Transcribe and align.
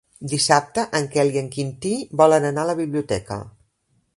Dissabte 0.29 0.85
en 0.99 1.05
Quel 1.15 1.29
i 1.35 1.39
en 1.43 1.51
Quintí 1.57 1.91
volen 2.23 2.49
anar 2.51 2.65
a 2.65 2.71
la 2.71 2.77
biblioteca. 2.81 3.39